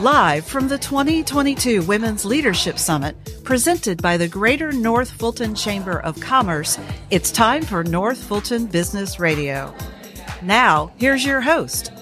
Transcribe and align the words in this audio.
Live 0.00 0.44
from 0.44 0.68
the 0.68 0.76
2022 0.76 1.80
Women's 1.84 2.26
Leadership 2.26 2.78
Summit, 2.78 3.16
presented 3.44 4.02
by 4.02 4.18
the 4.18 4.28
Greater 4.28 4.70
North 4.70 5.10
Fulton 5.10 5.54
Chamber 5.54 6.00
of 6.00 6.20
Commerce, 6.20 6.78
it's 7.08 7.30
time 7.30 7.62
for 7.62 7.82
North 7.82 8.22
Fulton 8.22 8.66
Business 8.66 9.18
Radio. 9.18 9.74
Now, 10.42 10.92
here's 10.98 11.24
your 11.24 11.40
host. 11.40 11.92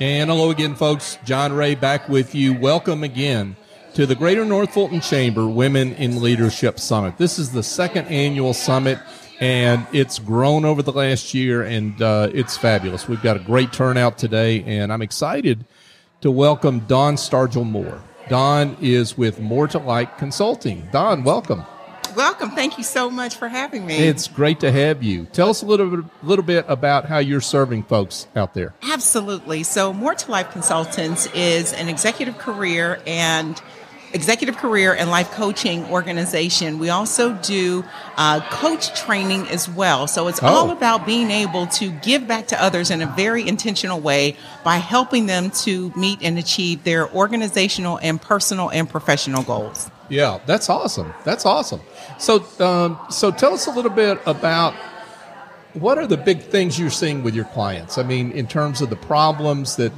And 0.00 0.28
hello 0.28 0.50
again, 0.50 0.74
folks. 0.74 1.18
John 1.24 1.52
Ray 1.52 1.76
back 1.76 2.08
with 2.08 2.34
you. 2.34 2.52
Welcome 2.52 3.04
again 3.04 3.54
to 3.94 4.04
the 4.04 4.16
Greater 4.16 4.44
North 4.44 4.74
Fulton 4.74 5.00
Chamber 5.00 5.46
Women 5.46 5.94
in 5.94 6.20
Leadership 6.20 6.80
Summit. 6.80 7.16
This 7.16 7.38
is 7.38 7.52
the 7.52 7.62
second 7.62 8.08
annual 8.08 8.54
summit, 8.54 8.98
and 9.38 9.86
it's 9.92 10.18
grown 10.18 10.64
over 10.64 10.82
the 10.82 10.90
last 10.90 11.32
year, 11.32 11.62
and 11.62 12.02
uh, 12.02 12.28
it's 12.34 12.56
fabulous. 12.56 13.06
We've 13.06 13.22
got 13.22 13.36
a 13.36 13.40
great 13.40 13.72
turnout 13.72 14.18
today, 14.18 14.64
and 14.64 14.92
I'm 14.92 15.00
excited 15.00 15.64
to 16.24 16.30
welcome 16.30 16.78
Dawn 16.86 17.16
Stargell 17.16 17.68
Moore. 17.68 18.00
Dawn 18.30 18.78
is 18.80 19.18
with 19.18 19.40
More 19.40 19.68
to 19.68 19.78
Life 19.78 20.08
Consulting. 20.16 20.88
Dawn, 20.90 21.22
welcome. 21.22 21.62
Welcome. 22.16 22.52
Thank 22.52 22.78
you 22.78 22.82
so 22.82 23.10
much 23.10 23.36
for 23.36 23.46
having 23.46 23.84
me. 23.84 23.98
It's 23.98 24.26
great 24.26 24.58
to 24.60 24.72
have 24.72 25.02
you. 25.02 25.26
Tell 25.26 25.50
us 25.50 25.60
a 25.60 25.66
little 25.66 25.90
bit, 25.90 26.06
little 26.22 26.42
bit 26.42 26.64
about 26.66 27.04
how 27.04 27.18
you're 27.18 27.42
serving 27.42 27.82
folks 27.82 28.26
out 28.34 28.54
there. 28.54 28.72
Absolutely. 28.84 29.64
So, 29.64 29.92
More 29.92 30.14
to 30.14 30.30
Life 30.30 30.50
Consultants 30.50 31.26
is 31.34 31.74
an 31.74 31.90
executive 31.90 32.38
career 32.38 33.02
and 33.06 33.60
executive 34.14 34.56
career 34.56 34.94
and 34.94 35.10
life 35.10 35.30
coaching 35.32 35.84
organization. 35.86 36.78
We 36.78 36.88
also 36.88 37.34
do 37.34 37.84
uh, 38.16 38.40
coach 38.50 38.98
training 38.98 39.48
as 39.48 39.68
well. 39.68 40.06
So 40.06 40.28
it's 40.28 40.42
oh. 40.42 40.46
all 40.46 40.70
about 40.70 41.04
being 41.04 41.30
able 41.30 41.66
to 41.66 41.90
give 41.90 42.26
back 42.26 42.46
to 42.48 42.62
others 42.62 42.90
in 42.90 43.02
a 43.02 43.06
very 43.06 43.46
intentional 43.46 44.00
way 44.00 44.36
by 44.64 44.76
helping 44.76 45.26
them 45.26 45.50
to 45.50 45.92
meet 45.96 46.22
and 46.22 46.38
achieve 46.38 46.84
their 46.84 47.12
organizational 47.12 47.98
and 47.98 48.22
personal 48.22 48.70
and 48.70 48.88
professional 48.88 49.42
goals. 49.42 49.90
Yeah, 50.08 50.38
that's 50.46 50.70
awesome. 50.70 51.12
That's 51.24 51.44
awesome. 51.44 51.80
So, 52.18 52.44
um, 52.60 52.98
so 53.10 53.30
tell 53.30 53.54
us 53.54 53.66
a 53.66 53.70
little 53.70 53.90
bit 53.90 54.20
about 54.26 54.74
what 55.74 55.98
are 55.98 56.06
the 56.06 56.16
big 56.16 56.40
things 56.40 56.78
you're 56.78 56.90
seeing 56.90 57.22
with 57.22 57.34
your 57.34 57.46
clients? 57.46 57.98
I 57.98 58.04
mean, 58.04 58.30
in 58.32 58.46
terms 58.46 58.80
of 58.80 58.90
the 58.90 58.96
problems 58.96 59.76
that 59.76 59.92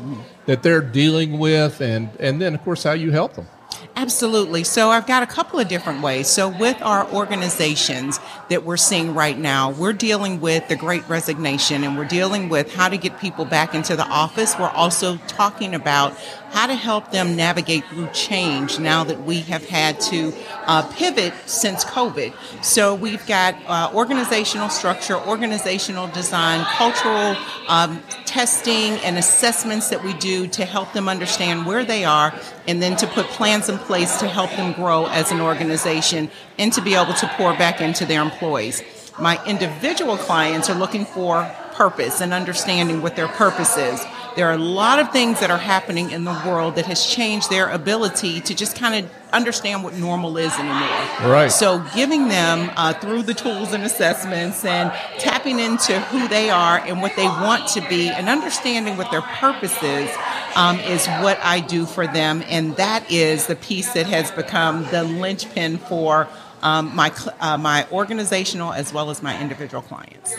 that 0.47 0.63
they're 0.63 0.81
dealing 0.81 1.39
with, 1.39 1.81
and 1.81 2.09
and 2.19 2.41
then 2.41 2.55
of 2.55 2.63
course 2.63 2.83
how 2.83 2.93
you 2.93 3.11
help 3.11 3.35
them. 3.35 3.47
Absolutely. 3.95 4.63
So 4.63 4.91
I've 4.91 5.07
got 5.07 5.23
a 5.23 5.27
couple 5.27 5.59
of 5.59 5.69
different 5.69 6.03
ways. 6.03 6.29
So 6.29 6.49
with 6.49 6.81
our 6.83 7.11
organizations 7.13 8.21
that 8.51 8.63
we're 8.63 8.77
seeing 8.77 9.15
right 9.15 9.39
now, 9.39 9.71
we're 9.71 9.95
dealing 9.95 10.41
with 10.41 10.69
the 10.69 10.77
great 10.77 11.09
resignation 11.09 11.83
and 11.83 11.97
we're 11.97 12.05
dealing 12.05 12.51
with 12.51 12.75
how 12.75 12.91
to 12.91 12.99
get 12.99 13.19
people 13.19 13.47
back 13.47 13.75
into 13.75 13.97
the 13.97 14.07
office. 14.07 14.55
We're 14.59 14.69
also 14.69 15.17
talking 15.29 15.75
about 15.75 16.15
how 16.51 16.67
to 16.67 16.75
help 16.75 17.11
them 17.11 17.37
navigate 17.37 17.85
through 17.87 18.09
change 18.09 18.79
now 18.79 19.03
that 19.05 19.23
we 19.25 19.41
have 19.41 19.67
had 19.67 19.99
to 20.01 20.33
uh, 20.67 20.87
pivot 20.93 21.33
since 21.47 21.85
COVID. 21.85 22.35
So 22.63 22.95
we've 22.95 23.27
got 23.27 23.57
uh, 23.67 23.91
organizational 23.95 24.69
structure, 24.69 25.17
organizational 25.17 26.09
design, 26.09 26.65
cultural 26.67 27.35
um, 27.69 28.03
testing, 28.37 28.99
and 29.03 29.17
assessments 29.17 29.89
that 29.89 30.05
we 30.05 30.13
do 30.19 30.47
to 30.47 30.67
help 30.67 30.93
them 30.93 31.09
understand 31.09 31.65
where 31.65 31.87
they 31.87 32.05
are 32.05 32.35
and 32.69 32.83
then 32.83 32.95
to 32.95 33.07
put 33.07 33.25
plans 33.29 33.71
in 33.71 33.79
place 33.79 34.19
to 34.19 34.29
help 34.29 34.51
them 34.51 34.75
grow 34.75 35.07
as 35.07 35.33
an 35.33 35.41
organization 35.41 36.31
and 36.59 36.71
to 36.71 36.83
be 36.83 36.95
able 36.95 37.15
to 37.15 37.27
pour 37.39 37.57
back 37.57 37.81
into 37.81 38.05
their 38.05 38.21
employees. 38.21 38.83
My 39.19 39.43
individual 39.47 40.19
clients 40.19 40.69
are 40.69 40.79
looking 40.79 41.07
for 41.07 41.51
purpose 41.77 42.21
and 42.21 42.33
understanding 42.33 43.03
what 43.03 43.17
their 43.17 43.29
purpose 43.29 43.77
is. 43.77 44.05
There 44.37 44.47
are 44.49 44.53
a 44.53 44.59
lot 44.59 44.99
of 44.99 45.13
things 45.13 45.41
that 45.41 45.51
are 45.51 45.59
happening 45.59 46.11
in 46.11 46.25
the 46.25 46.43
world 46.47 46.77
that 46.77 46.85
has 46.87 47.07
changed 47.07 47.49
their 47.49 47.71
ability 47.71 48.43
to 48.43 48.55
just 48.55 48.77
kind 48.77 49.03
of 49.03 49.11
understand 49.33 49.83
what 49.83 49.95
normal 49.95 50.37
is 50.37 50.53
anymore. 50.59 51.31
Right. 51.31 51.49
So 51.49 51.83
giving 51.95 52.29
them 52.29 52.71
uh, 52.77 52.93
through 52.93 53.23
the 53.23 53.33
tools 53.33 53.73
and 53.73 53.83
assessments 53.83 54.63
and 54.65 54.93
tapping 55.19 55.59
into 55.59 55.99
who 56.01 56.29
they 56.29 56.51
are 56.51 56.79
and 56.79 57.01
what 57.01 57.17
they 57.17 57.25
want 57.25 57.69
to 57.71 57.81
be 57.89 58.11
and 58.11 58.29
understanding 58.29 58.99
what 58.99 59.11
their 59.11 59.23
purpose 59.23 59.83
is 59.83 60.11
um, 60.55 60.79
is 60.81 61.07
what 61.07 61.39
I 61.43 61.61
do 61.61 61.87
for 61.87 62.07
them. 62.07 62.43
And 62.47 62.77
that 62.77 63.11
is 63.11 63.47
the 63.47 63.57
piece 63.57 63.93
that 63.95 64.07
has 64.07 64.31
become 64.31 64.85
the 64.91 65.03
linchpin 65.03 65.79
for 65.79 66.29
um, 66.63 66.95
my, 66.95 67.11
uh, 67.41 67.57
my 67.57 67.87
organizational 67.91 68.73
as 68.73 68.93
well 68.93 69.09
as 69.09 69.23
my 69.23 69.41
individual 69.41 69.83
clients. 69.83 70.35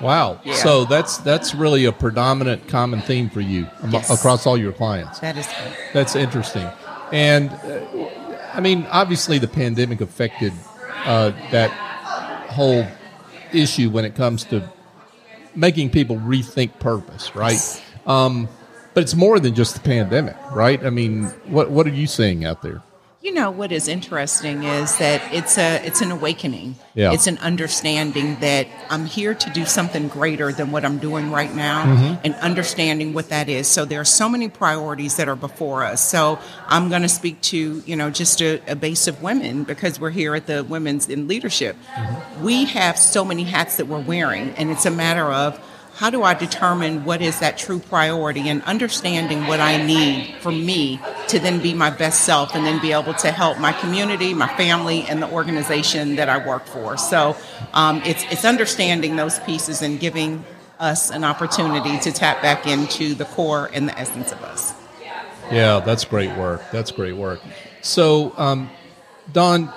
Wow. 0.00 0.40
Yeah. 0.44 0.54
So 0.54 0.84
that's 0.84 1.18
that's 1.18 1.54
really 1.54 1.84
a 1.84 1.92
predominant 1.92 2.68
common 2.68 3.00
theme 3.02 3.30
for 3.30 3.40
you 3.40 3.68
yes. 3.88 4.10
across 4.10 4.46
all 4.46 4.56
your 4.56 4.72
clients. 4.72 5.20
That 5.20 5.36
is 5.36 5.46
good. 5.46 5.76
That's 5.92 6.16
interesting. 6.16 6.68
And 7.12 7.50
uh, 7.50 8.10
I 8.54 8.60
mean, 8.60 8.86
obviously 8.90 9.38
the 9.38 9.48
pandemic 9.48 10.00
affected 10.00 10.52
uh, 11.04 11.30
that 11.50 11.70
whole 12.50 12.86
issue 13.52 13.90
when 13.90 14.04
it 14.04 14.14
comes 14.14 14.44
to 14.44 14.68
making 15.54 15.90
people 15.90 16.16
rethink 16.16 16.78
purpose, 16.78 17.34
right? 17.34 17.52
Yes. 17.52 17.82
Um, 18.06 18.48
but 18.94 19.02
it's 19.02 19.14
more 19.14 19.38
than 19.40 19.54
just 19.54 19.74
the 19.74 19.80
pandemic, 19.80 20.36
right? 20.50 20.84
I 20.84 20.90
mean, 20.90 21.24
what 21.46 21.70
what 21.70 21.86
are 21.86 21.90
you 21.90 22.06
seeing 22.06 22.44
out 22.44 22.62
there? 22.62 22.82
You 23.22 23.32
know 23.32 23.52
what 23.52 23.70
is 23.70 23.86
interesting 23.86 24.64
is 24.64 24.98
that 24.98 25.22
it's 25.32 25.56
a 25.56 25.76
it's 25.86 26.00
an 26.00 26.10
awakening. 26.10 26.74
Yeah. 26.94 27.12
It's 27.12 27.28
an 27.28 27.38
understanding 27.38 28.34
that 28.40 28.66
I'm 28.90 29.06
here 29.06 29.32
to 29.32 29.50
do 29.50 29.64
something 29.64 30.08
greater 30.08 30.50
than 30.50 30.72
what 30.72 30.84
I'm 30.84 30.98
doing 30.98 31.30
right 31.30 31.54
now 31.54 31.84
mm-hmm. 31.84 32.20
and 32.24 32.34
understanding 32.34 33.12
what 33.12 33.28
that 33.28 33.48
is. 33.48 33.68
So 33.68 33.84
there 33.84 34.00
are 34.00 34.04
so 34.04 34.28
many 34.28 34.48
priorities 34.48 35.18
that 35.18 35.28
are 35.28 35.36
before 35.36 35.84
us. 35.84 36.04
So 36.04 36.40
I'm 36.66 36.88
going 36.88 37.02
to 37.02 37.08
speak 37.08 37.40
to, 37.42 37.80
you 37.86 37.94
know, 37.94 38.10
just 38.10 38.42
a, 38.42 38.60
a, 38.66 38.74
base 38.74 39.06
of 39.06 39.22
women 39.22 39.62
because 39.62 40.00
we're 40.00 40.10
here 40.10 40.34
at 40.34 40.48
the 40.48 40.64
Women's 40.64 41.08
in 41.08 41.28
Leadership. 41.28 41.76
Mm-hmm. 41.94 42.44
We 42.44 42.64
have 42.64 42.98
so 42.98 43.24
many 43.24 43.44
hats 43.44 43.76
that 43.76 43.86
we're 43.86 44.00
wearing 44.00 44.50
and 44.56 44.68
it's 44.68 44.84
a 44.84 44.90
matter 44.90 45.30
of 45.30 45.60
how 45.94 46.10
do 46.10 46.22
I 46.22 46.34
determine 46.34 47.04
what 47.04 47.20
is 47.20 47.38
that 47.40 47.58
true 47.58 47.78
priority 47.78 48.48
and 48.48 48.62
understanding 48.62 49.46
what 49.46 49.60
I 49.60 49.84
need 49.84 50.34
for 50.40 50.50
me 50.50 51.00
to 51.32 51.38
then 51.38 51.60
be 51.60 51.72
my 51.72 51.88
best 51.88 52.24
self 52.24 52.54
and 52.54 52.66
then 52.66 52.80
be 52.80 52.92
able 52.92 53.14
to 53.14 53.32
help 53.32 53.58
my 53.58 53.72
community, 53.72 54.34
my 54.34 54.48
family, 54.56 55.02
and 55.08 55.22
the 55.22 55.30
organization 55.30 56.16
that 56.16 56.28
I 56.28 56.46
work 56.46 56.66
for. 56.66 56.98
So 56.98 57.34
um, 57.72 58.02
it's, 58.04 58.22
it's 58.30 58.44
understanding 58.44 59.16
those 59.16 59.38
pieces 59.40 59.80
and 59.80 59.98
giving 59.98 60.44
us 60.78 61.10
an 61.10 61.24
opportunity 61.24 61.98
to 62.00 62.12
tap 62.12 62.42
back 62.42 62.66
into 62.66 63.14
the 63.14 63.24
core 63.24 63.70
and 63.72 63.88
the 63.88 63.98
essence 63.98 64.30
of 64.30 64.42
us. 64.42 64.74
Yeah, 65.50 65.80
that's 65.80 66.04
great 66.04 66.36
work. 66.36 66.62
That's 66.70 66.90
great 66.90 67.16
work. 67.16 67.40
So, 67.80 68.34
um, 68.36 68.70
Dawn, 69.32 69.72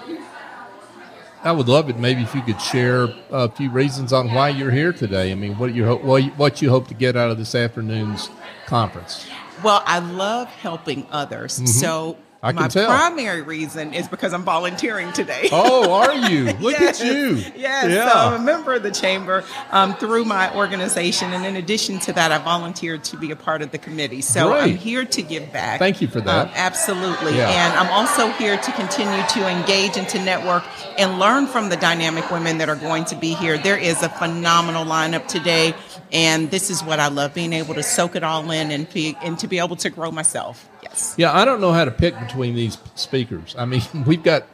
I 1.42 1.54
would 1.54 1.70
love 1.70 1.90
it. 1.90 1.98
Maybe 1.98 2.22
if 2.22 2.36
you 2.36 2.42
could 2.42 2.60
share 2.60 3.14
a 3.32 3.50
few 3.50 3.70
reasons 3.70 4.12
on 4.12 4.34
why 4.34 4.50
you're 4.50 4.72
here 4.72 4.92
today. 4.92 5.32
I 5.32 5.36
mean, 5.36 5.58
what 5.58 5.74
you 5.74 5.86
what 5.86 6.62
you 6.62 6.70
hope 6.70 6.88
to 6.90 6.94
get 6.94 7.16
out 7.16 7.30
of 7.30 7.38
this 7.38 7.56
afternoon's 7.56 8.30
conference. 8.66 9.26
Well, 9.64 9.84
I 9.86 10.00
love 10.00 10.48
helping 10.48 11.08
others. 11.12 11.56
Mm-hmm. 11.56 11.66
So 11.68 12.18
I 12.46 12.52
My 12.52 12.68
tell. 12.68 12.86
primary 12.86 13.42
reason 13.42 13.96
is 13.96 14.08
because 14.08 14.32
I'm 14.32 14.44
volunteering 14.44 15.12
today. 15.14 15.50
Oh, 15.52 15.92
are 15.92 16.14
you? 16.30 16.44
Look 16.60 16.80
yes, 16.80 17.02
at 17.02 17.08
you. 17.08 17.38
Yes. 17.56 17.90
Yeah. 17.90 18.08
So 18.08 18.16
I'm 18.16 18.40
a 18.40 18.46
member 18.46 18.76
of 18.76 18.84
the 18.84 18.92
chamber 18.92 19.44
um, 19.72 19.96
through 19.96 20.26
my 20.26 20.56
organization. 20.56 21.34
And 21.34 21.44
in 21.44 21.56
addition 21.56 21.98
to 22.02 22.14
that, 22.14 22.32
I 22.32 22.38
volunteered 22.38 23.04
to 23.06 23.18
be 23.18 23.32
a 23.32 23.36
part 23.36 23.64
of 23.64 23.72
the 23.72 23.80
committee. 23.80 24.22
So 24.22 24.50
Great. 24.50 24.62
I'm 24.62 24.78
here 24.78 25.06
to 25.06 25.22
give 25.24 25.52
back. 25.52 25.80
Thank 25.80 26.02
you 26.02 26.08
for 26.08 26.22
that. 26.22 26.50
Um, 26.50 26.54
absolutely. 26.54 27.36
Yeah. 27.36 27.50
And 27.50 27.80
I'm 27.80 27.92
also 27.92 28.30
here 28.34 28.58
to 28.58 28.72
continue 28.74 29.26
to 29.30 29.50
engage 29.50 29.98
and 29.98 30.08
to 30.10 30.24
network 30.24 30.64
and 31.00 31.18
learn 31.18 31.48
from 31.48 31.70
the 31.70 31.78
dynamic 31.78 32.30
women 32.30 32.60
that 32.60 32.70
are 32.70 32.76
going 32.76 33.06
to 33.06 33.16
be 33.16 33.34
here. 33.34 33.58
There 33.58 33.78
is 33.78 34.04
a 34.04 34.10
phenomenal 34.10 34.86
lineup 34.86 35.28
today. 35.28 35.74
And 36.12 36.52
this 36.52 36.70
is 36.70 36.84
what 36.84 37.00
I 37.00 37.08
love 37.08 37.34
being 37.34 37.54
able 37.54 37.74
to 37.74 37.84
soak 37.84 38.16
it 38.16 38.24
all 38.24 38.52
in 38.52 38.70
and, 38.70 38.88
be, 38.94 39.18
and 39.24 39.40
to 39.40 39.48
be 39.48 39.58
able 39.58 39.78
to 39.78 39.90
grow 39.90 40.12
myself. 40.12 40.70
Yes. 40.86 41.16
Yeah, 41.18 41.34
I 41.34 41.46
don't 41.46 41.62
know 41.62 41.72
how 41.72 41.86
to 41.86 41.92
pick 41.92 42.18
between 42.20 42.56
these 42.56 42.78
speakers. 42.96 43.56
I 43.58 43.66
mean, 43.66 43.82
we've 44.06 44.24
got 44.24 44.46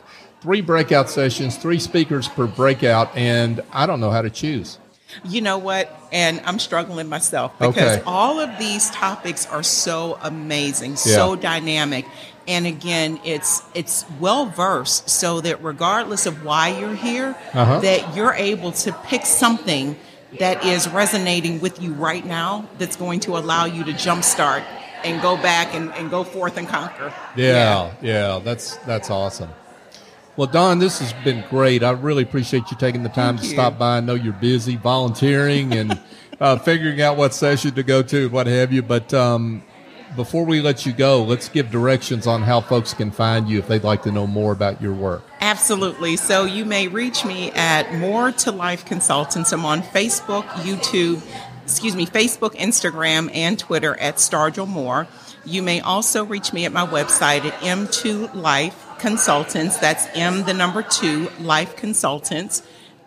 three 0.42 0.62
breakout 0.62 1.10
sessions, 1.10 1.58
three 1.58 1.80
speakers 1.80 2.28
per 2.28 2.48
breakout, 2.48 3.16
and 3.16 3.62
I 3.72 3.86
don't 3.86 4.00
know 4.00 4.10
how 4.10 4.22
to 4.22 4.30
choose. 4.30 4.80
You 5.26 5.42
know 5.42 5.58
what? 5.58 5.94
And 6.14 6.42
I'm 6.46 6.58
struggling 6.58 7.10
myself 7.10 7.52
because 7.60 7.98
okay. 7.98 8.04
all 8.06 8.40
of 8.40 8.58
these 8.58 8.90
topics 8.92 9.46
are 9.46 9.64
so 9.64 10.18
amazing, 10.22 10.96
so 10.96 11.36
dynamic. 11.36 12.06
And 12.48 12.66
again, 12.66 13.20
it's 13.26 13.62
it's 13.76 14.06
well 14.22 14.46
versed 14.46 15.10
so 15.10 15.42
that 15.42 15.62
regardless 15.62 16.26
of 16.26 16.46
why 16.46 16.80
you're 16.80 16.96
here, 16.96 17.36
uh-huh. 17.54 17.80
that 17.82 18.16
you're 18.16 18.34
able 18.34 18.72
to 18.72 18.94
pick 19.04 19.26
something 19.26 19.98
that 20.40 20.66
is 20.66 20.88
resonating 20.88 21.60
with 21.60 21.82
you 21.82 21.94
right 21.94 22.26
now 22.26 22.68
that's 22.78 22.96
going 22.96 23.20
to 23.22 23.38
allow 23.38 23.66
you 23.66 23.84
to 23.84 23.92
jumpstart 23.92 24.64
and 25.04 25.22
go 25.22 25.38
back 25.38 25.74
and, 25.74 25.92
and 25.94 26.10
go 26.10 26.24
forth 26.24 26.58
and 26.58 26.68
conquer. 26.68 27.14
Yeah, 27.36 27.92
yeah, 28.02 28.36
yeah, 28.36 28.40
that's 28.40 28.78
that's 28.78 29.10
awesome. 29.10 29.50
Well, 30.38 30.48
Dawn, 30.48 30.80
this 30.80 31.00
has 31.00 31.14
been 31.24 31.44
great. 31.50 31.84
I 31.84 31.92
really 31.92 32.24
appreciate 32.24 32.72
you 32.72 32.78
taking 32.78 33.04
the 33.04 33.10
time 33.10 33.36
Thank 33.36 33.42
to 33.42 33.48
you. 33.48 33.54
stop 33.54 33.78
by. 33.78 33.98
I 33.98 34.00
know 34.00 34.14
you're 34.14 34.34
busy 34.34 34.78
volunteering 34.78 35.74
and 35.74 36.00
uh, 36.40 36.58
figuring 36.58 37.02
out 37.02 37.18
what 37.18 37.34
session 37.34 37.74
to 37.76 37.84
go 37.84 38.02
to, 38.04 38.30
what 38.30 38.48
have 38.48 38.72
you. 38.72 38.82
But 38.82 39.14
um, 39.14 39.62
before 40.16 40.46
we 40.46 40.62
let 40.62 40.86
you 40.86 40.94
go, 40.94 41.24
let's 41.24 41.50
give 41.50 41.70
directions 41.70 42.28
on 42.28 42.42
how 42.42 42.62
folks 42.62 42.94
can 42.94 43.12
find 43.12 43.50
you 43.50 43.60
if 43.60 43.68
they'd 43.68 43.84
like 43.84 44.04
to 44.04 44.12
know 44.12 44.26
more 44.26 44.52
about 44.52 44.82
your 44.82 44.94
work. 44.94 45.24
Absolutely. 45.42 46.18
So 46.18 46.46
you 46.46 46.66
may 46.66 46.88
reach 46.88 47.26
me 47.26 47.52
at 47.52 47.94
More 47.96 48.32
to 48.32 48.52
Life 48.52 48.86
Consultants. 48.86 49.52
I'm 49.52 49.66
on 49.66 49.82
Facebook, 49.82 50.44
YouTube, 50.64 51.22
excuse 51.72 51.96
me, 51.96 52.06
Facebook, 52.06 52.54
Instagram, 52.56 53.32
and 53.34 53.58
Twitter 53.58 53.98
at 54.00 54.18
Stargell 54.18 54.68
Moore. 54.68 55.08
You 55.46 55.64
may 55.64 55.80
also 55.82 56.26
reach 56.26 56.54
me 56.54 56.66
at 56.66 56.72
my 56.72 56.86
website 56.86 57.44
at 57.46 57.54
M2 57.62 58.36
Life 58.36 58.86
Consultants. 59.00 59.78
That's 59.78 60.06
M, 60.14 60.44
the 60.44 60.54
number 60.54 60.84
two, 60.84 61.32
Life 61.40 61.76
Consultants. 61.76 62.62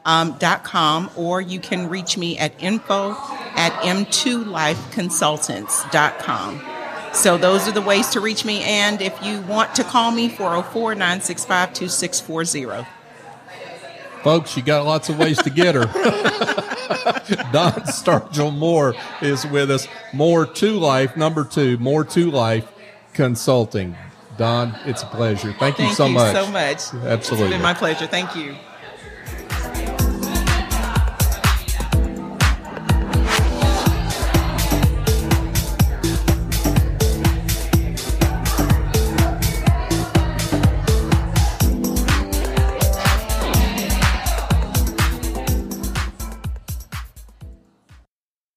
Um, 0.07 0.37
dot 0.39 0.65
com, 0.65 1.09
or 1.17 1.41
you 1.41 1.59
can 1.59 1.89
reach 1.89 2.19
me 2.19 2.37
at 2.37 2.53
info 2.63 3.13
at 3.57 3.73
m2lifeconsultants.com. 3.85 6.61
So 7.15 7.39
those 7.39 7.67
are 7.67 7.73
the 7.73 7.81
ways 7.81 8.11
to 8.11 8.21
reach 8.21 8.45
me. 8.45 8.63
And 8.65 9.01
if 9.01 9.19
you 9.23 9.41
want 9.43 9.75
to 9.77 9.85
call 9.85 10.11
me, 10.11 10.29
404 10.29 10.95
965 10.95 11.73
2640. 11.73 12.87
Folks, 14.23 14.59
you 14.59 14.63
got 14.63 14.85
lots 14.85 15.09
of 15.09 15.19
ways 15.19 15.39
to 15.39 15.49
get 15.49 15.75
her. 15.75 15.87
Dawn 17.53 17.73
Stargell 17.87 18.57
Moore 18.57 18.95
is 19.23 19.47
with 19.47 19.71
us. 19.71 19.89
More 20.13 20.47
to 20.47 20.79
life, 20.79 21.17
number 21.17 21.45
two, 21.45 21.79
more 21.79 22.05
to 22.05 22.31
life 22.31 22.71
consulting. 23.13 23.97
Dawn, 24.37 24.77
it's 24.85 25.03
a 25.03 25.07
pleasure. 25.07 25.55
Thank 25.59 25.79
you 25.79 25.87
Thank 25.87 25.97
so 25.97 26.07
you 26.07 26.15
much. 26.15 26.35
so 26.35 26.51
much. 26.51 27.07
Absolutely. 27.07 27.47
It's 27.47 27.55
been 27.55 27.63
my 27.63 27.75
pleasure. 27.75 28.07
Thank 28.07 28.35
you. 28.35 28.57